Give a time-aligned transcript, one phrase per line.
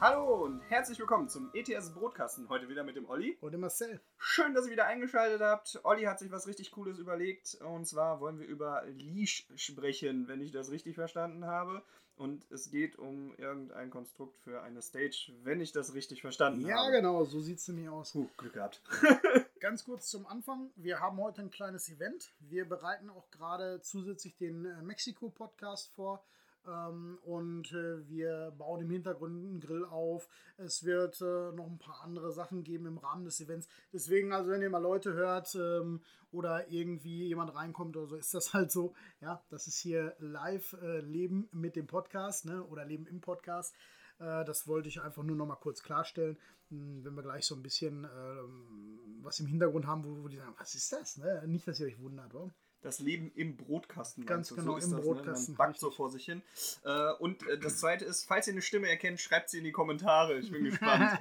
[0.00, 2.48] Hallo und herzlich willkommen zum ETS Brotkasten.
[2.48, 3.36] Heute wieder mit dem Olli.
[3.40, 4.00] Und dem Marcel.
[4.16, 5.80] Schön, dass ihr wieder eingeschaltet habt.
[5.82, 7.56] Olli hat sich was richtig Cooles überlegt.
[7.62, 11.82] Und zwar wollen wir über Leash sprechen, wenn ich das richtig verstanden habe.
[12.16, 16.76] Und es geht um irgendein Konstrukt für eine Stage, wenn ich das richtig verstanden Ja,
[16.78, 16.92] habe.
[16.92, 18.12] genau, so sieht es nämlich aus.
[18.12, 18.80] Puh, Glück gehabt.
[19.60, 20.70] Ganz kurz zum Anfang.
[20.76, 22.32] Wir haben heute ein kleines Event.
[22.40, 26.24] Wir bereiten auch gerade zusätzlich den äh, Mexiko-Podcast vor.
[26.66, 30.28] Ähm, und äh, wir bauen im Hintergrund einen Grill auf.
[30.56, 33.68] Es wird äh, noch ein paar andere Sachen geben im Rahmen des Events.
[33.92, 38.34] Deswegen, also wenn ihr mal Leute hört ähm, oder irgendwie jemand reinkommt oder so, ist
[38.34, 38.94] das halt so.
[39.20, 42.62] Ja, das ist hier live äh, Leben mit dem Podcast ne?
[42.64, 43.74] oder Leben im Podcast.
[44.18, 46.38] Äh, Das wollte ich einfach nur noch mal kurz klarstellen,
[46.70, 50.36] Hm, wenn wir gleich so ein bisschen ähm, was im Hintergrund haben, wo, wo die
[50.36, 51.16] sagen, was ist das?
[51.16, 51.42] Ne?
[51.46, 52.52] Nicht, dass ihr euch wundert, oder?
[52.80, 54.24] Das Leben im Brotkasten.
[54.24, 55.58] Ganz genau, ist im das, Brotkasten, Ne?
[55.58, 56.42] Man backt so vor sich hin.
[56.84, 59.72] Äh, und äh, das zweite ist, falls ihr eine Stimme erkennt, schreibt sie in die
[59.72, 60.38] Kommentare.
[60.38, 61.18] Ich bin gespannt.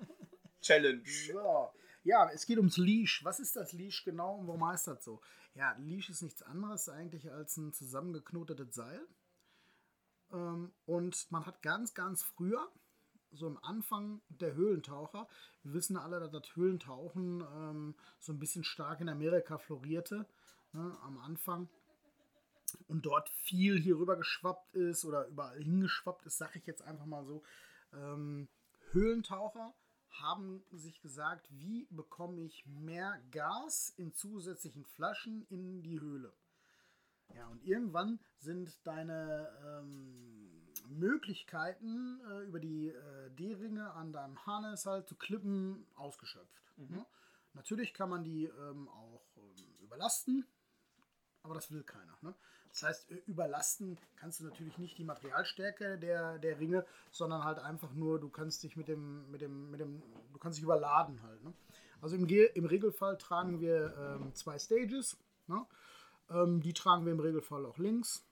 [0.62, 1.02] Challenge.
[1.04, 1.70] So.
[2.04, 3.22] Ja, es geht ums Leash.
[3.24, 5.20] Was ist das Leash genau und warum heißt das so?
[5.54, 9.06] Ja, Leash ist nichts anderes eigentlich als ein zusammengeknotetes Seil.
[10.32, 12.70] Ähm, und man hat ganz, ganz früher,
[13.30, 15.28] so am Anfang der Höhlentaucher,
[15.62, 20.26] wir wissen alle, dass das Höhlentauchen ähm, so ein bisschen stark in Amerika florierte,
[20.74, 21.68] ne, am Anfang.
[22.88, 27.06] Und dort viel hier rüber geschwappt ist oder überall hingeschwappt ist, sage ich jetzt einfach
[27.06, 27.42] mal so.
[27.92, 28.48] Ähm,
[28.90, 29.74] Höhlentaucher
[30.10, 36.32] haben sich gesagt, wie bekomme ich mehr Gas in zusätzlichen Flaschen in die Höhle.
[37.34, 44.86] Ja, und irgendwann sind deine ähm, Möglichkeiten äh, über die äh, D-Ringe an deinem Harness
[44.86, 46.62] halt zu klippen ausgeschöpft.
[46.76, 47.04] Ne?
[47.54, 50.46] Natürlich kann man die ähm, auch ähm, überlasten,
[51.44, 52.16] aber das will keiner.
[52.22, 52.34] Ne?
[52.70, 57.92] Das heißt, überlasten kannst du natürlich nicht die Materialstärke der, der Ringe, sondern halt einfach
[57.92, 60.02] nur, du kannst dich mit dem, mit dem, mit dem,
[60.32, 61.44] du kannst dich überladen halt.
[61.44, 61.52] Ne?
[62.00, 65.16] Also im, im Regelfall tragen wir ähm, zwei Stages.
[65.46, 65.64] Ne?
[66.30, 68.26] Ähm, die tragen wir im Regelfall auch links.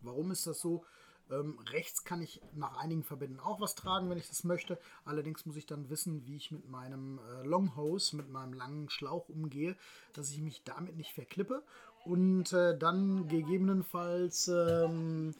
[0.00, 0.84] Warum ist das so?
[1.30, 4.78] Ähm, rechts kann ich nach einigen Verbänden auch was tragen, wenn ich das möchte.
[5.04, 9.28] Allerdings muss ich dann wissen, wie ich mit meinem äh, Longhose, mit meinem langen Schlauch
[9.28, 9.76] umgehe,
[10.12, 11.62] dass ich mich damit nicht verklippe
[12.04, 15.34] und äh, dann gegebenenfalls ähm,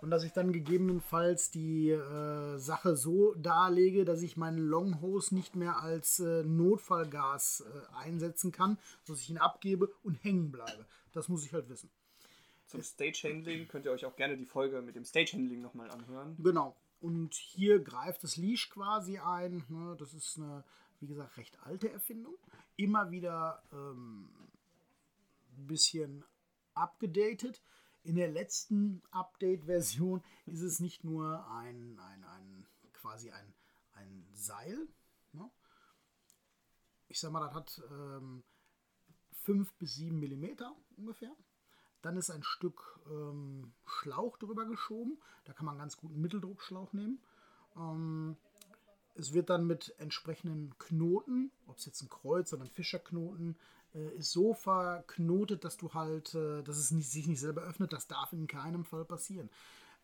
[0.00, 5.56] und dass ich dann gegebenenfalls die äh, Sache so darlege, dass ich meinen Longhose nicht
[5.56, 10.86] mehr als äh, Notfallgas äh, einsetzen kann, dass ich ihn abgebe und hängen bleibe.
[11.12, 11.90] Das muss ich halt wissen.
[12.66, 16.36] Zum Stagehandling könnt ihr euch auch gerne die Folge mit dem Stagehandling nochmal anhören.
[16.42, 16.76] Genau.
[17.00, 19.64] Und hier greift das Leash quasi ein.
[19.68, 19.96] Ne?
[19.98, 20.64] Das ist eine,
[21.00, 22.36] wie gesagt, recht alte Erfindung.
[22.76, 24.28] Immer wieder ähm,
[25.58, 26.24] ein bisschen
[26.72, 27.60] abgedatet.
[28.02, 33.54] In der letzten Update-Version ist es nicht nur ein, ein, ein quasi ein,
[33.92, 34.88] ein Seil.
[35.32, 35.50] Ne?
[37.08, 38.42] Ich sag mal, das hat ähm,
[39.42, 41.34] 5 bis 7 Millimeter ungefähr.
[42.04, 45.16] Dann ist ein Stück ähm, Schlauch drüber geschoben.
[45.46, 47.18] Da kann man ganz gut einen Mitteldruckschlauch nehmen.
[47.76, 48.36] Ähm,
[49.14, 53.56] es wird dann mit entsprechenden Knoten, ob es jetzt ein Kreuz oder ein Fischerknoten
[53.94, 57.94] äh, ist, so verknotet, dass du halt, äh, dass es nicht, sich nicht selber öffnet.
[57.94, 59.48] Das darf in keinem Fall passieren.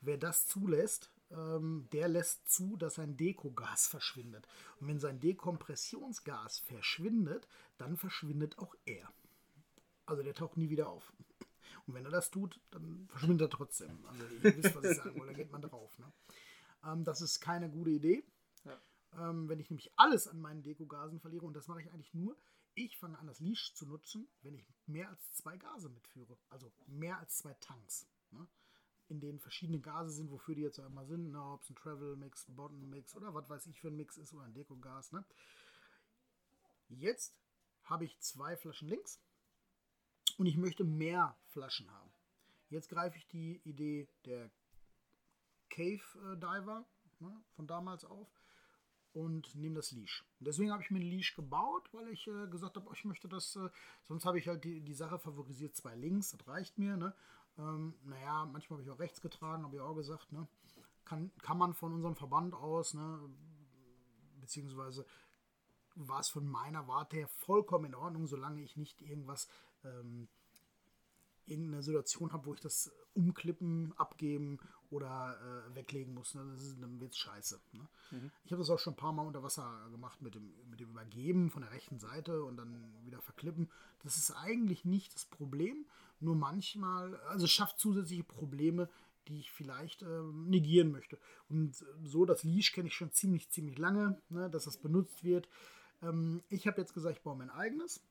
[0.01, 4.49] Wer das zulässt, ähm, der lässt zu, dass sein Dekogas verschwindet.
[4.81, 7.47] Und wenn sein Dekompressionsgas verschwindet,
[7.77, 9.13] dann verschwindet auch er.
[10.07, 11.13] Also der taucht nie wieder auf.
[11.87, 14.05] Und wenn er das tut, dann verschwindet er trotzdem.
[14.07, 15.99] Also ihr wisst, was ich sagen will, da geht man drauf.
[15.99, 16.13] Ne?
[16.85, 18.25] Ähm, das ist keine gute Idee.
[19.19, 22.37] Ähm, wenn ich nämlich alles an meinen Dekogasen verliere, und das mache ich eigentlich nur,
[22.75, 26.39] ich fange an, das Leash zu nutzen, wenn ich mehr als zwei Gase mitführe.
[26.49, 28.07] Also mehr als zwei Tanks.
[28.31, 28.47] Ne?
[29.09, 31.33] In denen verschiedene Gase sind, wofür die jetzt immer sind.
[31.33, 31.43] Ne?
[31.43, 34.45] Ob es ein Travel-Mix, ein Bottom-Mix oder was weiß ich für ein Mix ist oder
[34.45, 35.11] ein Dekogas.
[35.11, 35.25] Ne?
[36.89, 37.35] Jetzt
[37.83, 39.21] habe ich zwei Flaschen links
[40.39, 42.11] und ich möchte mehr Flaschen haben.
[42.69, 44.51] Jetzt greife ich die Idee der
[45.71, 46.85] Cave äh, Diver
[47.21, 48.29] ne, von damals auf
[49.13, 50.25] und nehme das Leash.
[50.39, 53.57] Deswegen habe ich mir ein Leash gebaut, weil ich äh, gesagt habe, ich möchte das,
[53.57, 53.69] äh,
[54.05, 56.97] sonst habe ich halt die, die Sache favorisiert, zwei links, das reicht mir.
[56.97, 57.15] Ne?
[57.59, 60.31] Ähm, naja, manchmal habe ich auch rechts getragen, habe ich auch gesagt.
[60.33, 60.47] Ne?
[61.05, 63.21] Kann, kann man von unserem Verband aus, ne?
[64.41, 65.05] beziehungsweise
[65.97, 69.49] war es von meiner Warte her vollkommen in Ordnung, solange ich nicht irgendwas,
[69.85, 70.29] ähm,
[71.47, 74.59] irgendeine Situation habe, wo ich das umklippen, abgeben
[74.91, 75.37] oder
[75.69, 76.35] äh, weglegen muss.
[76.35, 76.45] Ne?
[76.53, 77.61] Das ist, dann wird es scheiße.
[77.73, 77.89] Ne?
[78.11, 78.31] Mhm.
[78.45, 80.91] Ich habe das auch schon ein paar Mal unter Wasser gemacht mit dem, mit dem
[80.91, 83.71] Übergeben von der rechten Seite und dann wieder verklippen.
[84.03, 85.87] Das ist eigentlich nicht das Problem,
[86.21, 88.89] nur manchmal, also es schafft zusätzliche Probleme,
[89.29, 91.19] die ich vielleicht äh, negieren möchte.
[91.49, 95.49] Und so das Leash kenne ich schon ziemlich, ziemlich lange, ne, dass das benutzt wird.
[96.03, 98.03] Ähm, ich habe jetzt gesagt, ich baue mein eigenes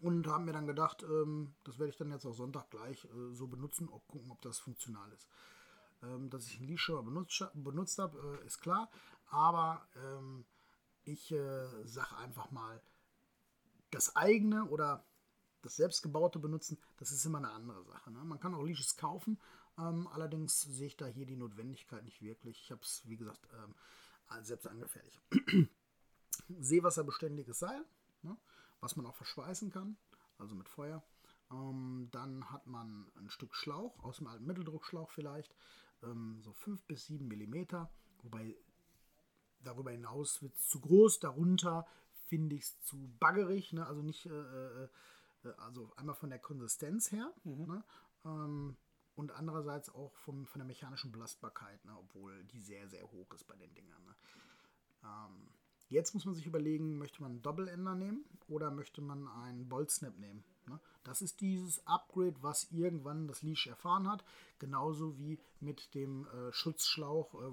[0.00, 3.32] und habe mir dann gedacht, ähm, das werde ich dann jetzt auch Sonntag gleich äh,
[3.32, 5.28] so benutzen, ob gucken, ob das funktional ist.
[6.02, 8.90] Ähm, dass ich ein Leash schon mal benutzt, benutzt habe, äh, ist klar,
[9.26, 10.44] aber ähm,
[11.04, 12.82] ich äh, sage einfach mal,
[13.90, 15.04] das eigene oder
[15.62, 18.10] das selbstgebaute benutzen, das ist immer eine andere Sache.
[18.10, 18.22] Ne?
[18.24, 19.40] Man kann auch Leashes kaufen,
[19.78, 22.60] ähm, allerdings sehe ich da hier die Notwendigkeit nicht wirklich.
[22.60, 23.74] Ich habe es, wie gesagt, ähm,
[24.42, 25.20] selbst angefertigt.
[26.48, 27.84] Seewasserbeständiges Seil,
[28.22, 28.36] ne?
[28.84, 29.96] Was man auch verschweißen kann,
[30.36, 31.02] also mit Feuer.
[31.50, 35.54] Ähm, dann hat man ein Stück Schlauch, aus dem alten Mitteldruckschlauch vielleicht,
[36.02, 37.86] ähm, so 5 bis 7 mm,
[38.22, 38.54] wobei
[39.60, 41.86] darüber hinaus wird es zu groß, darunter
[42.28, 43.86] finde ich es zu baggerig, ne?
[43.86, 44.88] also nicht, äh, äh,
[45.56, 47.66] also einmal von der Konsistenz her, mhm.
[47.66, 47.84] ne?
[48.26, 48.76] ähm,
[49.14, 51.96] und andererseits auch vom, von der mechanischen Belastbarkeit, ne?
[51.96, 54.04] obwohl die sehr, sehr hoch ist bei den Dingern.
[54.04, 54.14] Ne?
[55.04, 55.48] Ähm,
[55.88, 59.90] jetzt muss man sich überlegen, möchte man einen Doppelender nehmen oder möchte man einen Bolt
[59.90, 60.44] Snap nehmen?
[60.66, 60.80] Ne?
[61.02, 64.24] Das ist dieses Upgrade, was irgendwann das Leash erfahren hat,
[64.58, 67.52] genauso wie mit dem äh, Schutzschlauch, äh,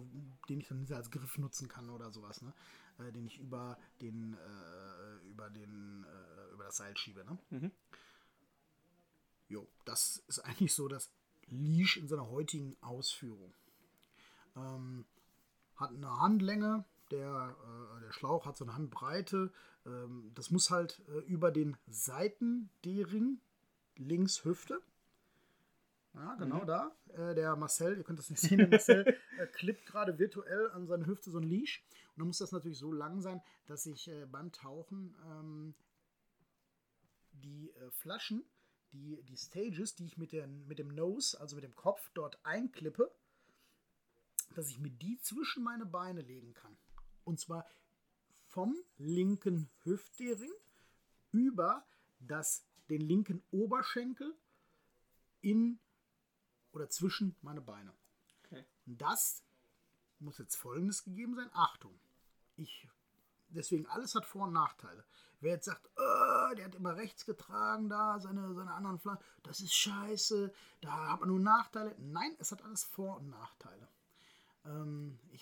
[0.49, 2.53] den ich dann als Griff nutzen kann oder sowas, ne?
[2.99, 7.25] Äh, den ich über den äh, über den äh, über das Seil schiebe.
[7.25, 7.37] Ne?
[7.49, 7.71] Mhm.
[9.49, 11.11] Jo, das ist eigentlich so das
[11.47, 13.53] Leash in seiner heutigen Ausführung.
[14.55, 15.05] Ähm,
[15.75, 17.55] hat eine Handlänge, der,
[17.97, 19.51] äh, der Schlauch hat so eine Handbreite.
[19.85, 23.39] Ähm, das muss halt äh, über den Seiten D-Ring
[23.95, 24.81] links Hüfte.
[26.13, 26.67] Ja, genau mhm.
[26.67, 26.95] da.
[27.09, 29.05] Äh, der Marcel, ihr könnt das nicht sehen, der Marcel
[29.39, 31.83] äh, klippt gerade virtuell an seine Hüfte so ein Leash.
[32.15, 35.75] Und dann muss das natürlich so lang sein, dass ich äh, beim Tauchen ähm,
[37.33, 38.43] die äh, Flaschen
[38.93, 42.39] die, die Stages, die ich mit, der, mit dem Nose, also mit dem Kopf dort
[42.43, 43.11] einklippe,
[44.55, 46.77] dass ich mir die zwischen meine Beine legen kann.
[47.31, 47.65] Und zwar
[48.43, 50.51] vom linken Hüftdering
[51.31, 51.87] über
[52.19, 54.35] das, den linken Oberschenkel
[55.39, 55.79] in
[56.73, 57.93] oder zwischen meine Beine.
[58.43, 58.65] Okay.
[58.85, 59.45] Und das
[60.19, 61.49] muss jetzt folgendes gegeben sein.
[61.53, 61.97] Achtung,
[62.57, 62.85] ich
[63.47, 65.05] deswegen alles hat Vor- und Nachteile.
[65.39, 69.61] Wer jetzt sagt, oh, der hat immer rechts getragen, da seine, seine anderen Flaschen, das
[69.61, 71.95] ist scheiße, da hat man nur Nachteile.
[71.97, 73.87] Nein, es hat alles Vor- und Nachteile.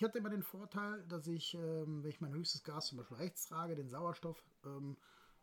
[0.00, 3.18] Ich hatte immer den Vorteil, dass ich, ähm, wenn ich mein höchstes Gas zum Beispiel
[3.18, 4.96] rechts trage, den Sauerstoff ähm,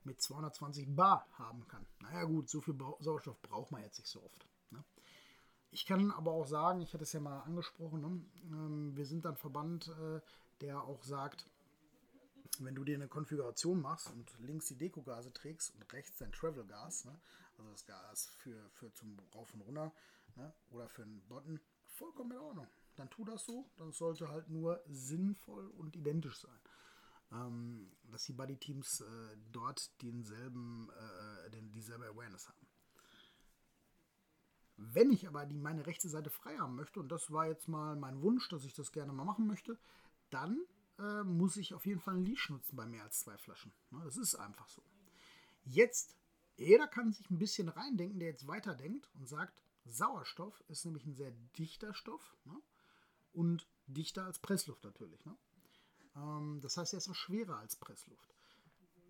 [0.04, 1.86] mit 220 Bar haben kann.
[2.00, 4.48] Naja gut, so viel Sauerstoff braucht man jetzt nicht so oft.
[4.72, 4.84] Ne?
[5.70, 8.08] Ich kann aber auch sagen, ich hatte es ja mal angesprochen, ne?
[8.52, 10.22] Ähm, wir sind ein Verband, äh,
[10.62, 11.46] der auch sagt,
[12.58, 17.06] wenn du dir eine Konfiguration machst und links die Dekogase trägst und rechts dein Travel-Gas,
[17.06, 17.16] ne,
[17.60, 19.94] also das Gas für, für zum Rauf und Runter
[20.36, 22.68] ne, oder für einen Button, vollkommen in Ordnung.
[22.98, 26.60] Dann tu das so, dann sollte halt nur sinnvoll und identisch sein.
[27.32, 32.68] Ähm, dass die Buddy-Teams äh, dort denselben, äh, den, dieselbe Awareness haben.
[34.78, 37.96] Wenn ich aber die, meine rechte Seite frei haben möchte, und das war jetzt mal
[37.96, 39.78] mein Wunsch, dass ich das gerne mal machen möchte,
[40.30, 40.60] dann
[41.00, 43.74] äh, muss ich auf jeden Fall ein Leash nutzen bei mehr als zwei Flaschen.
[43.92, 44.82] Ne, das ist einfach so.
[45.64, 46.16] Jetzt,
[46.56, 51.16] jeder kann sich ein bisschen reindenken, der jetzt weiterdenkt und sagt, Sauerstoff ist nämlich ein
[51.16, 52.62] sehr dichter Stoff ne?
[53.38, 55.24] Und dichter als Pressluft natürlich.
[55.26, 55.38] Ne?
[56.16, 58.34] Ähm, das heißt, er ist auch schwerer als Pressluft.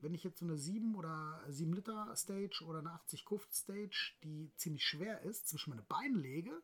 [0.02, 4.14] Wenn ich jetzt so eine 7 oder 7 Liter Stage oder eine 80 Kuft Stage,
[4.24, 6.62] die ziemlich schwer ist, zwischen meine Beine lege,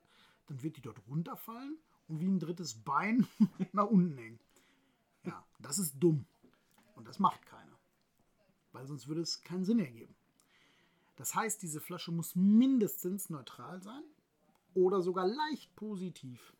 [0.48, 3.27] dann wird die dort runterfallen und wie ein drittes Bein
[3.72, 4.39] nach unten hängen.
[5.24, 6.25] Ja, das ist dumm.
[6.96, 7.79] Und das macht keiner.
[8.74, 10.15] Weil sonst würde es keinen Sinn ergeben.
[11.15, 14.03] Das heißt, diese Flasche muss mindestens neutral sein
[14.74, 16.53] oder sogar leicht positiv.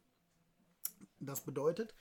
[1.26, 1.94] Das bedeutet,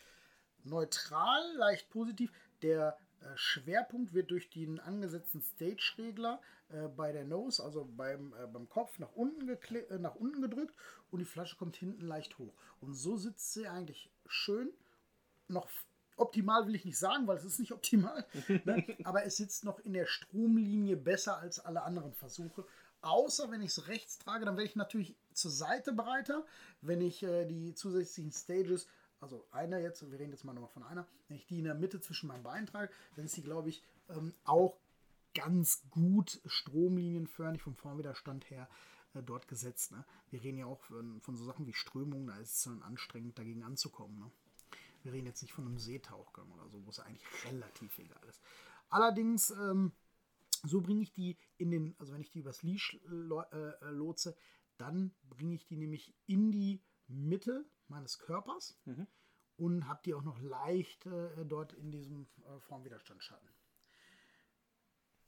[0.65, 7.63] neutral, leicht positiv, der äh, Schwerpunkt wird durch den angesetzten Stage-Regler äh, bei der Nose,
[7.63, 10.75] also beim, äh, beim Kopf, nach unten, äh, nach unten gedrückt
[11.11, 12.55] und die Flasche kommt hinten leicht hoch.
[12.81, 14.73] Und so sitzt sie eigentlich schön
[15.49, 15.69] noch
[16.17, 18.25] optimal will ich nicht sagen, weil es ist nicht optimal,
[18.65, 18.85] ne?
[19.05, 22.65] aber es sitzt noch in der Stromlinie besser als alle anderen Versuche.
[23.01, 26.47] Außer wenn ich es rechts trage, dann werde ich natürlich zur Seite breiter.
[26.81, 28.87] Wenn ich äh, die zusätzlichen Stages,
[29.23, 31.75] also einer jetzt, wir reden jetzt mal nochmal von einer, wenn ich die in der
[31.75, 34.77] Mitte zwischen meinen Beinen trage, dann ist die, glaube ich, ähm, auch
[35.35, 38.69] ganz gut stromlinienförmig vom Formwiderstand her
[39.15, 39.93] äh, dort gesetzt.
[39.93, 40.05] Ne?
[40.31, 43.39] Wir reden ja auch von, von, so Sachen wie Strömungen, da ist es dann anstrengend,
[43.39, 44.19] dagegen anzukommen.
[44.19, 44.31] Ne?
[45.05, 48.43] Wir reden jetzt nicht von einem Seetauchgang oder so, wo es eigentlich relativ egal ist.
[48.89, 49.93] Allerdings, ähm,
[50.65, 54.37] so bringe ich die in den, also wenn ich die übers Leash äh, äh, lotse,
[54.79, 59.07] dann bringe ich die nämlich in die Mitte meines Körpers mhm.
[59.57, 63.49] und habe die auch noch leicht äh, dort in diesem äh, Formwiderstandsschatten.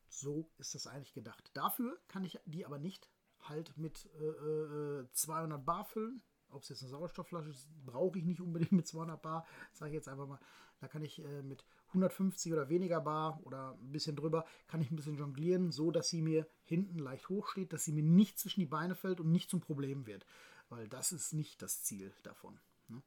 [0.08, 1.50] So ist das eigentlich gedacht.
[1.54, 6.68] Dafür kann ich die aber nicht halt mit äh, 200 äh, Bar füllen, ob es
[6.68, 10.26] jetzt eine Sauerstoffflasche ist, brauche ich nicht unbedingt mit 200 Bar, sage ich jetzt einfach
[10.26, 10.40] mal.
[10.80, 14.90] Da kann ich äh, mit 150 oder weniger Bar oder ein bisschen drüber, kann ich
[14.90, 18.38] ein bisschen jonglieren, so dass sie mir hinten leicht hoch steht, dass sie mir nicht
[18.38, 20.26] zwischen die Beine fällt und nicht zum Problem wird.
[20.74, 22.58] Weil das ist nicht das Ziel davon.
[22.88, 23.02] Ne?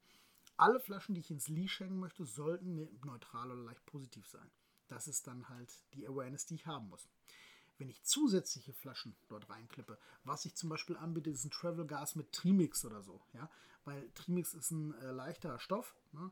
[0.56, 4.50] Alle Flaschen, die ich ins Leash hängen möchte, sollten neutral oder leicht positiv sein.
[4.88, 7.10] Das ist dann halt die Awareness, die ich haben muss
[7.78, 12.16] wenn ich zusätzliche Flaschen dort reinklippe, was ich zum Beispiel anbiete, ist ein Travel Gas
[12.16, 13.50] mit Trimix oder so, ja,
[13.86, 15.96] weil Trimix ist ein äh, leichterer Stoff.
[16.12, 16.32] Ne?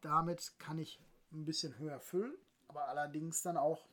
[0.00, 1.00] Damit kann ich
[1.32, 2.34] ein bisschen höher füllen,
[2.68, 3.86] aber allerdings dann auch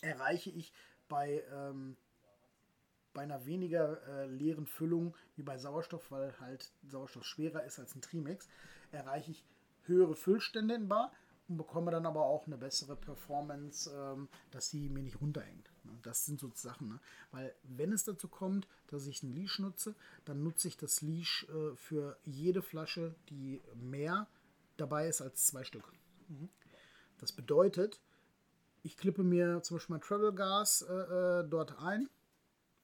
[0.00, 0.72] erreiche ich
[1.08, 1.96] bei, ähm,
[3.12, 7.94] bei einer weniger äh, leeren Füllung wie bei Sauerstoff, weil halt Sauerstoff schwerer ist als
[7.94, 8.48] ein Trimix,
[8.92, 9.44] erreiche ich
[9.84, 11.12] höhere Füllstände in Bar
[11.48, 15.70] und bekomme dann aber auch eine bessere Performance, ähm, dass sie mir nicht runterhängt.
[15.82, 15.92] Ne?
[16.02, 16.88] Das sind so Sachen.
[16.88, 17.00] Ne?
[17.32, 21.46] Weil wenn es dazu kommt, dass ich ein Leash nutze, dann nutze ich das Leash
[21.48, 24.28] äh, für jede Flasche, die mehr
[24.76, 25.92] dabei ist als zwei Stück.
[26.28, 26.48] Mhm.
[27.18, 28.00] Das bedeutet,
[28.82, 32.08] ich klippe mir zum Beispiel mein Travel Gas äh, äh, dort ein,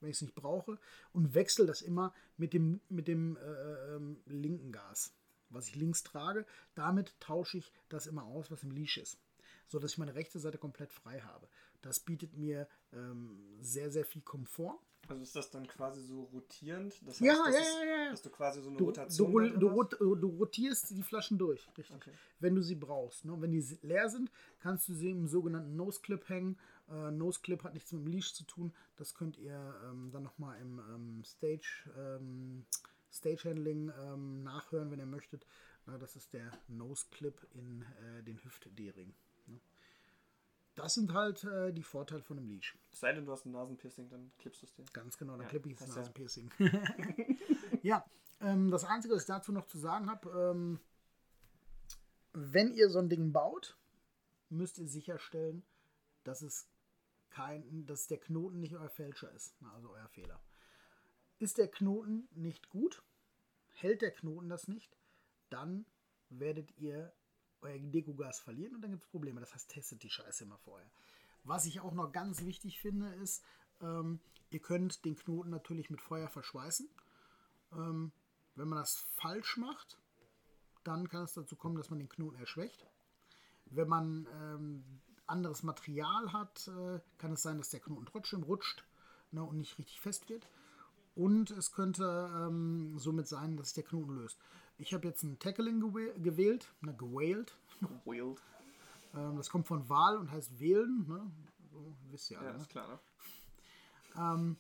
[0.07, 0.79] wenn ich es nicht brauche,
[1.13, 5.13] und wechsle das immer mit dem, mit dem äh, ähm, linken Gas,
[5.51, 6.47] was ich links trage.
[6.77, 9.19] Damit tausche ich das immer aus, was im Leash ist,
[9.67, 11.49] sodass ich meine rechte Seite komplett frei habe.
[11.83, 14.79] Das bietet mir ähm, sehr, sehr viel Komfort.
[15.09, 16.95] Also ist das dann quasi so rotierend?
[17.07, 18.11] Das heißt, ja, ja, ja, ja.
[18.11, 21.67] Dass du quasi so eine du, Rotation du, du, rot, du, rotierst die Flaschen durch,
[21.79, 21.95] richtig.
[21.95, 22.11] Okay.
[22.41, 23.25] Wenn du sie brauchst.
[23.25, 23.37] Ne?
[23.39, 26.59] Wenn die leer sind, kannst du sie im sogenannten Nose Clip hängen.
[26.89, 28.73] Äh, Nose Clip hat nichts mit dem Leash zu tun.
[28.97, 32.67] Das könnt ihr ähm, dann nochmal im ähm, Stage, ähm,
[33.13, 35.47] Stage Handling ähm, nachhören, wenn ihr möchtet.
[35.87, 39.15] Na, das ist der Nose Clip in äh, den Hüft-D-Ring.
[40.77, 42.77] Das sind halt äh, die Vorteile von einem Leash.
[42.93, 44.85] Sei denn, du hast ein Nasenpiercing, dann klippst du es dir.
[44.93, 46.51] Ganz genau, dann ja, klippe ich das Nasenpiercing.
[46.59, 46.71] Ja,
[47.83, 48.05] ja
[48.41, 50.79] ähm, das Einzige, was ich dazu noch zu sagen habe, ähm,
[52.35, 53.79] wenn ihr so ein Ding baut,
[54.51, 55.63] müsst ihr sicherstellen,
[56.25, 56.69] dass es
[57.37, 60.41] kein, dass der Knoten nicht euer Fälscher ist, also euer Fehler.
[61.39, 63.03] Ist der Knoten nicht gut,
[63.75, 64.97] hält der Knoten das nicht,
[65.51, 65.85] dann
[66.31, 67.13] werdet ihr
[67.61, 69.41] euer Dekogas verlieren und dann gibt es Probleme.
[69.41, 70.91] Das heißt, testet die Scheiße immer vorher.
[71.45, 73.45] Was ich auch noch ganz wichtig finde, ist,
[73.83, 76.89] ähm, ihr könnt den Knoten natürlich mit Feuer verschweißen.
[77.73, 78.13] Ähm,
[78.55, 79.99] wenn man das falsch macht,
[80.85, 82.87] dann kann es dazu kommen, dass man den Knoten erschwächt.
[83.67, 88.85] Wenn man ähm, anderes Material hat, äh, kann es sein, dass der Knoten trotzdem rutscht
[89.33, 90.47] ne, und nicht richtig fest wird.
[91.15, 94.39] Und es könnte ähm, somit sein, dass sich der Knoten löst.
[94.79, 97.57] Ich habe jetzt ein Tackling gewählt, ne, gewählt.
[98.05, 98.43] Gewählt.
[99.15, 101.07] ähm, das kommt von Wahl und heißt wählen.
[101.09, 101.31] Ne?
[101.71, 102.49] So, wisst ihr alle.
[102.49, 102.61] Ja, ne?
[102.61, 102.89] ist klar.
[102.89, 102.99] Ne?
[104.17, 104.57] Ähm,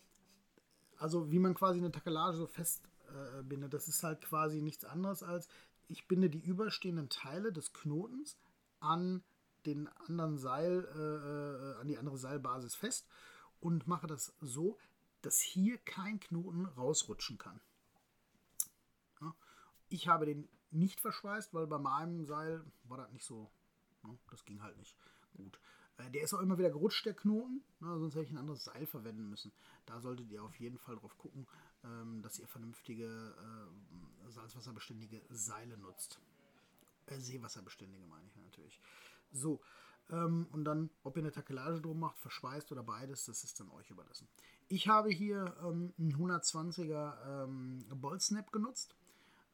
[0.98, 5.22] also wie man quasi eine Takelage so festbindet, äh, das ist halt quasi nichts anderes
[5.22, 5.48] als,
[5.88, 8.38] ich binde die überstehenden Teile des Knotens
[8.80, 9.22] an
[9.66, 13.08] den anderen Seil, äh, äh an die andere Seilbasis fest
[13.60, 14.78] und mache das so,
[15.22, 17.60] dass hier kein Knoten rausrutschen kann.
[19.88, 23.50] Ich habe den nicht verschweißt, weil bei meinem Seil war das nicht so.
[24.02, 24.18] Ne?
[24.30, 24.96] Das ging halt nicht
[25.34, 25.60] gut.
[25.98, 27.98] Äh, der ist auch immer wieder gerutscht, der Knoten, ne?
[27.98, 29.52] sonst hätte ich ein anderes Seil verwenden müssen.
[29.86, 31.46] Da solltet ihr auf jeden Fall drauf gucken,
[31.84, 36.20] ähm, dass ihr vernünftige äh, salzwasserbeständige Seile nutzt.
[37.06, 38.80] Äh, Seewasserbeständige meine ich natürlich.
[39.40, 39.60] So,
[40.10, 43.70] ähm, und dann, ob ihr eine Takelage drum macht, verschweißt oder beides, das ist dann
[43.70, 44.28] euch überlassen.
[44.68, 48.96] Ich habe hier ähm, einen 120er ähm, Boltsnap genutzt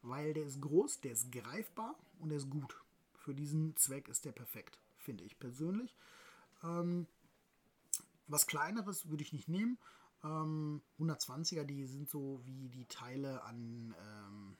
[0.03, 2.75] weil der ist groß, der ist greifbar und der ist gut.
[3.15, 5.95] Für diesen Zweck ist der perfekt, finde ich persönlich.
[6.61, 7.07] Ähm,
[8.27, 9.79] was kleineres würde ich nicht nehmen.
[10.23, 14.57] Ähm, 120er, die sind so wie die Teile an, ähm,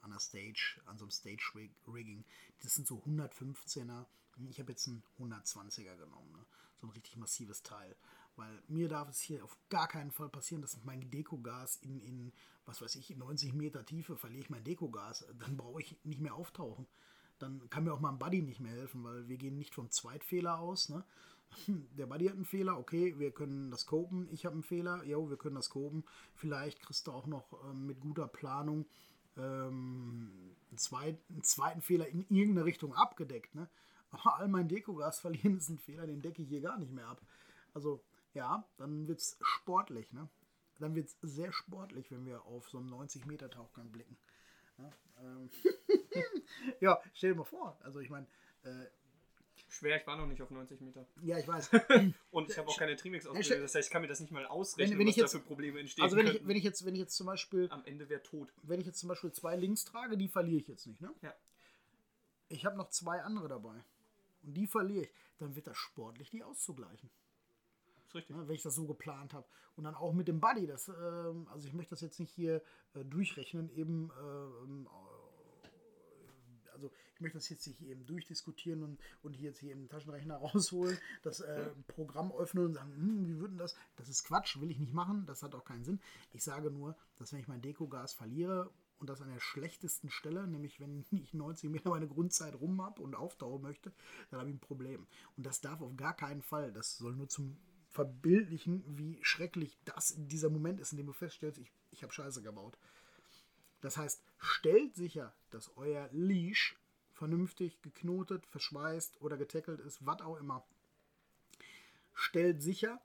[0.00, 2.24] an der Stage, an so einem Stage-Rigging.
[2.62, 4.06] Das sind so 115er.
[4.48, 6.32] Ich habe jetzt einen 120er genommen.
[6.32, 6.44] Ne?
[6.80, 7.96] So ein richtig massives Teil.
[8.36, 12.32] Weil mir darf es hier auf gar keinen Fall passieren, dass mein Dekogas in, in,
[12.66, 15.26] was weiß ich, in 90 Meter Tiefe verliere ich mein Dekogas.
[15.38, 16.86] Dann brauche ich nicht mehr auftauchen.
[17.38, 20.58] Dann kann mir auch mein Buddy nicht mehr helfen, weil wir gehen nicht vom Zweitfehler
[20.58, 20.88] aus.
[20.88, 21.04] Ne?
[21.96, 24.28] Der Buddy hat einen Fehler, okay, wir können das kopen.
[24.30, 26.04] Ich habe einen Fehler, jo, wir können das kopen.
[26.34, 28.86] Vielleicht kriegst du auch noch ähm, mit guter Planung
[29.36, 33.54] ähm, einen, zweit, einen, zweiten Fehler in irgendeine Richtung abgedeckt.
[33.54, 33.68] Ne?
[34.10, 37.06] Aber all mein Dekogas verlieren ist ein Fehler, den decke ich hier gar nicht mehr
[37.06, 37.20] ab.
[37.74, 38.02] Also
[38.34, 40.12] ja, dann wird es sportlich.
[40.12, 40.28] Ne?
[40.78, 44.16] Dann wird es sehr sportlich, wenn wir auf so einen 90-Meter-Tauchgang blicken.
[44.78, 45.50] Ja, ähm
[46.80, 47.78] ja, stell dir mal vor.
[47.82, 48.26] Also ich meine,
[48.62, 48.86] äh,
[49.68, 51.06] Schwer, ich war noch nicht auf 90 Meter.
[51.22, 51.70] Ja, ich weiß.
[52.30, 54.46] und ich habe auch keine Trimix ausgebildet, das heißt, ich kann mir das nicht mal
[54.46, 56.84] ausrechnen, wenn, wenn was jetzt, da für Probleme entstehen Also wenn ich, wenn ich, jetzt,
[56.84, 57.68] wenn ich jetzt zum Beispiel...
[57.70, 58.52] Am Ende wäre tot.
[58.62, 61.12] Wenn ich jetzt zum Beispiel zwei Links trage, die verliere ich jetzt nicht, ne?
[61.22, 61.34] Ja.
[62.48, 63.82] Ich habe noch zwei andere dabei.
[64.46, 65.12] Und die verliere ich.
[65.38, 67.10] Dann wird das sportlich, die auszugleichen.
[68.06, 68.36] ist richtig.
[68.36, 69.46] Ja, wenn ich das so geplant habe.
[69.74, 70.66] Und dann auch mit dem Buddy.
[70.66, 72.62] Das, ähm, also ich möchte das jetzt nicht hier
[72.94, 74.88] äh, durchrechnen, eben ähm,
[76.76, 80.36] also ich möchte das jetzt nicht eben durchdiskutieren und, und hier jetzt hier im Taschenrechner
[80.54, 83.74] rausholen, das äh, Programm öffnen und sagen, hm, wie würden das?
[83.96, 86.00] Das ist Quatsch, will ich nicht machen, das hat auch keinen Sinn.
[86.32, 90.46] Ich sage nur, dass wenn ich mein Dekogas verliere und das an der schlechtesten Stelle,
[90.46, 93.92] nämlich wenn ich 90 Meter meine Grundzeit rum habe und auftauchen möchte,
[94.30, 95.06] dann habe ich ein Problem.
[95.36, 97.56] Und das darf auf gar keinen Fall, das soll nur zum
[97.90, 102.42] verbildlichen, wie schrecklich das dieser Moment ist, in dem du feststellst, ich, ich habe Scheiße
[102.42, 102.76] gebaut.
[103.80, 106.76] Das heißt, stellt sicher, dass euer Leash
[107.12, 110.66] vernünftig geknotet, verschweißt oder getackelt ist, was auch immer.
[112.12, 113.00] Stellt sicher,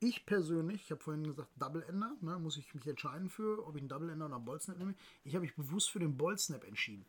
[0.00, 3.76] ich persönlich, ich habe vorhin gesagt Double Ender, ne, muss ich mich entscheiden für, ob
[3.76, 4.94] ich einen Double Ender oder einen Snap nehme.
[5.24, 7.04] Ich habe mich bewusst für den Ball Snap entschieden,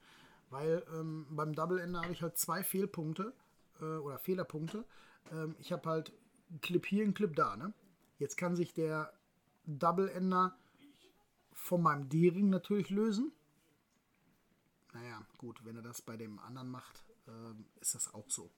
[0.49, 3.33] weil ähm, beim Double Ender habe ich halt zwei Fehlpunkte
[3.79, 4.85] äh, oder Fehlerpunkte.
[5.31, 6.11] Ähm, ich habe halt
[6.49, 7.55] einen Clip hier, einen Clip da.
[7.55, 7.73] Ne?
[8.19, 9.13] Jetzt kann sich der
[9.65, 10.57] Double Ender
[11.53, 13.31] von meinem D-Ring natürlich lösen.
[14.93, 18.51] Naja, gut, wenn er das bei dem anderen macht, äh, ist das auch so.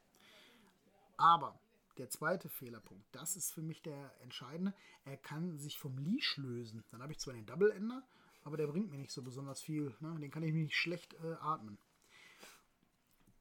[1.18, 1.60] Aber
[1.98, 4.74] der zweite Fehlerpunkt, das ist für mich der entscheidende.
[5.06, 6.84] Er kann sich vom Leash lösen.
[6.92, 8.04] Dann habe ich zwar den Double Ender,
[8.44, 9.96] aber der bringt mir nicht so besonders viel.
[10.00, 10.16] Ne?
[10.20, 11.78] Den kann ich mir nicht schlecht äh, atmen.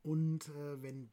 [0.02, 1.10] Und äh, wenn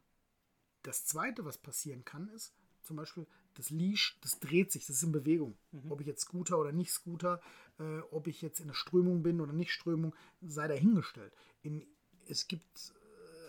[0.82, 5.02] das zweite, was passieren kann, ist zum Beispiel das Leash, das dreht sich, das ist
[5.02, 5.56] in Bewegung.
[5.72, 5.92] Mhm.
[5.92, 7.40] Ob ich jetzt Scooter oder nicht Scooter,
[7.78, 11.32] äh, ob ich jetzt in der Strömung bin oder nicht Strömung, sei dahingestellt.
[11.62, 11.86] In,
[12.26, 12.94] es gibt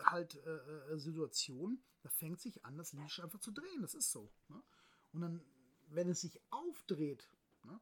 [0.06, 3.82] halt äh, äh Situationen, da fängt sich an, das Leash einfach zu drehen.
[3.82, 4.32] Das ist so.
[4.50, 4.62] Ne?
[5.14, 5.42] Und dann,
[5.88, 7.30] wenn es sich aufdreht
[7.64, 7.80] ne?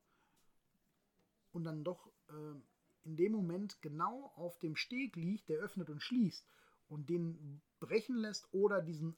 [1.51, 2.63] und dann doch ähm,
[3.03, 6.45] in dem Moment genau auf dem Steg liegt, der öffnet und schließt
[6.89, 9.17] und den brechen lässt oder diesen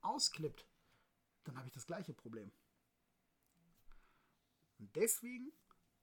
[0.00, 0.66] ausklippt,
[1.44, 2.52] dann habe ich das gleiche Problem.
[4.78, 5.52] Und deswegen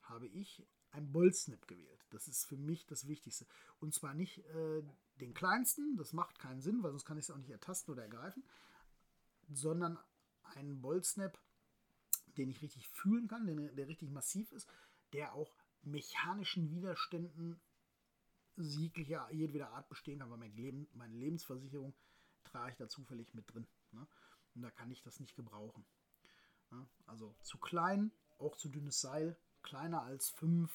[0.02, 2.06] habe ich ein Bolzsnap gewählt.
[2.10, 3.46] Das ist für mich das Wichtigste.
[3.80, 4.84] Und zwar nicht äh,
[5.20, 8.04] den kleinsten, das macht keinen Sinn, weil sonst kann ich es auch nicht ertasten oder
[8.04, 8.44] ergreifen,
[9.50, 9.98] sondern
[10.44, 11.40] einen Bolzsnap,
[12.38, 14.68] den ich richtig fühlen kann, der, der richtig massiv ist,
[15.14, 17.60] der auch mechanischen Widerständen
[18.58, 21.94] jeglicher, jedweder Art bestehen kann, weil mein Leben, meine Lebensversicherung
[22.44, 23.68] trage ich da zufällig mit drin.
[23.92, 24.08] Ne?
[24.56, 25.86] Und da kann ich das nicht gebrauchen.
[26.72, 29.38] Ja, also zu klein, auch zu dünnes Seil.
[29.62, 30.72] Kleiner als 5,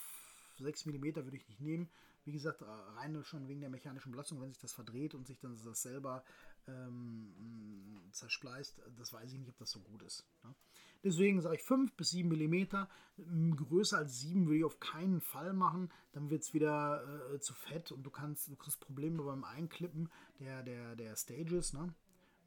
[0.59, 1.91] 6 mm würde ich nicht nehmen.
[2.25, 5.39] Wie gesagt, äh, rein schon wegen der mechanischen Belastung, wenn sich das verdreht und sich
[5.39, 6.25] dann das selber
[6.67, 10.27] ähm, zerspleißt, das weiß ich nicht, ob das so gut ist.
[10.45, 10.55] Ne?
[11.03, 13.57] Deswegen sage ich 5 bis 7 mm.
[13.57, 15.91] Größer als 7 würde ich auf keinen Fall machen.
[16.13, 20.11] Dann wird es wieder äh, zu fett und du kannst, du kriegst Probleme beim Einklippen
[20.39, 21.73] der, der, der Stages.
[21.73, 21.95] Ne?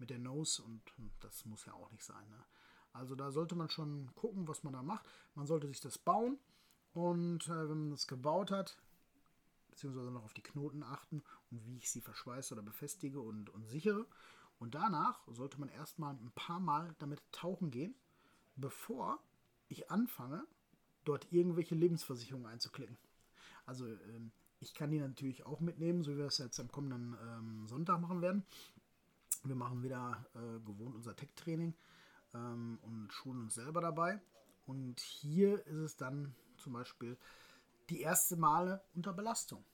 [0.04, 0.82] mit der Nose und
[1.22, 2.28] das muss ja auch nicht sein.
[2.30, 2.44] Ne?
[2.92, 5.06] Also da sollte man schon gucken, was man da macht.
[5.34, 6.38] Man sollte sich das bauen
[6.94, 8.78] und äh, wenn man das gebaut hat,
[9.74, 13.68] beziehungsweise noch auf die Knoten achten und wie ich sie verschweiße oder befestige und, und
[13.68, 14.06] sichere.
[14.60, 17.96] Und danach sollte man erstmal ein paar Mal damit tauchen gehen,
[18.56, 19.20] bevor
[19.68, 20.46] ich anfange,
[21.06, 22.98] dort irgendwelche Lebensversicherungen einzuklicken.
[23.66, 27.18] Also ähm, ich kann die natürlich auch mitnehmen, so wie wir es jetzt am kommenden
[27.22, 28.46] ähm, Sonntag machen werden.
[29.44, 31.74] Wir machen wieder äh, gewohnt unser Tech-Training
[32.34, 34.22] ähm, und schulen uns selber dabei.
[34.66, 37.18] Und hier ist es dann zum Beispiel
[37.90, 39.66] die erste Male unter Belastung.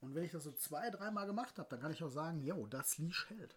[0.00, 2.66] Und wenn ich das so zwei, dreimal gemacht habe, dann kann ich auch sagen, jo,
[2.66, 3.56] das Leash hält.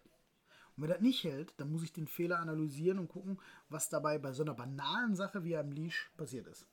[0.76, 4.18] Und wenn das nicht hält, dann muss ich den Fehler analysieren und gucken, was dabei
[4.18, 6.66] bei so einer banalen Sache wie einem Leash passiert ist.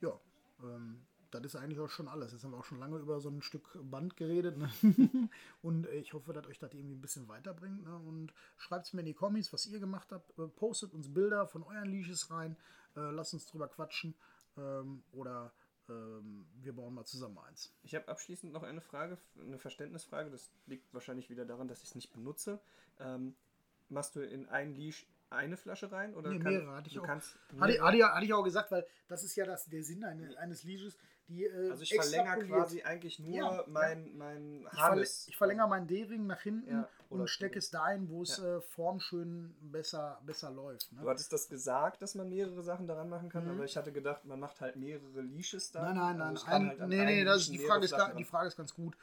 [0.00, 0.20] Ja,
[0.62, 2.32] ähm, das ist eigentlich auch schon alles.
[2.32, 4.56] Jetzt haben wir auch schon lange über so ein Stück Band geredet.
[4.56, 4.70] Ne?
[5.62, 7.84] und ich hoffe, dass euch das irgendwie ein bisschen weiterbringt.
[7.84, 7.96] Ne?
[7.96, 10.38] Und schreibt es mir in die Kommis, was ihr gemacht habt.
[10.38, 12.56] Äh, postet uns Bilder von euren Leashes rein.
[12.96, 14.14] Äh, lasst uns drüber quatschen.
[14.56, 15.52] Ähm, oder
[15.88, 17.72] ähm, wir bauen mal zusammen eins.
[17.82, 20.30] Ich habe abschließend noch eine Frage, eine Verständnisfrage.
[20.30, 22.60] Das liegt wahrscheinlich wieder daran, dass ich es nicht benutze.
[22.98, 23.34] Ähm,
[23.88, 26.14] machst du in ein Leash eine Flasche rein?
[26.14, 27.06] Oder nee, kann, mehrere hatte ich du auch.
[27.06, 30.04] Kannst hatte, hatte, ich, hatte ich auch gesagt, weil das ist ja das, der Sinn
[30.04, 30.96] eines, eines Leashes.
[31.28, 35.28] Die, äh, also ich verlängere quasi eigentlich nur Ja, mein, mein Harness.
[35.28, 38.56] ich verlängere meinen D-Ring nach hinten Ja, und stecke es dahin, wo es Ja.
[38.56, 40.90] äh, formschön besser, besser läuft.
[40.92, 41.02] Ne?
[41.02, 43.50] Du hattest das gesagt, dass man mehrere Sachen daran machen kann, Mhm.
[43.50, 45.82] aber ich hatte gedacht, man macht halt mehrere Leashes da.
[45.82, 46.28] Nein, nein, nein.
[46.28, 48.24] Also ich kann ein, halt nee, nee, das ist, die, Frage ist, ga- die.
[48.24, 48.96] Frage ist ganz gut.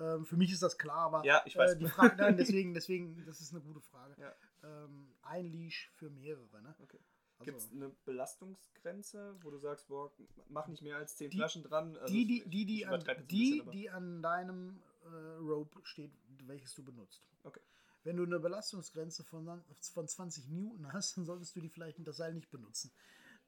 [0.00, 1.72] Ähm, für mich ist das klar, aber Ja, ich weiß.
[1.72, 4.14] Äh, die Frage, nein, deswegen, deswegen, das ist eine gute Frage.
[4.62, 6.74] Ähm, ein Leash für mehrere, ne?
[6.82, 7.00] Okay.
[7.40, 10.12] Also, Gibt es eine Belastungsgrenze, wo du sagst, boah,
[10.50, 11.96] mach nicht mehr als 10 Die- Flaschen dran?
[11.96, 15.08] Also die, die, die, die, an, die, bisschen, die an deinem äh,
[15.40, 16.10] Rope steht,
[16.46, 17.22] welches du benutzt.
[17.44, 17.60] Okay.
[18.04, 19.62] Wenn du eine Belastungsgrenze von,
[19.94, 22.90] von 20 Newton hast, dann solltest du die vielleicht das Seil nicht benutzen.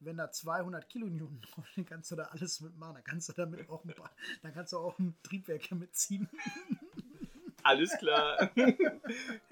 [0.01, 2.95] Wenn da 200 Kilonewton draufstehen, kannst du da alles mitmachen.
[2.95, 4.11] Dann kannst du damit auch ein paar,
[4.43, 6.29] dann kannst du auch ein Triebwerk mitziehen.
[7.65, 8.51] Alles klar.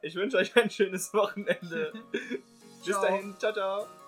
[0.03, 1.93] ich wünsche euch ein schönes Wochenende.
[2.11, 3.03] Bis Ciao.
[3.03, 3.37] dahin.
[3.39, 4.00] Ciao, ciao.